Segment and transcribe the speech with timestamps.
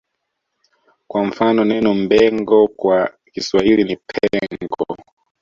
[1.07, 4.97] Kwa mfano neno Mbengo kwa Kiswahili ni Pengo